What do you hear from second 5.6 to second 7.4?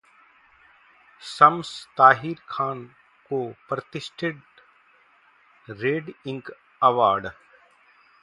red Ink award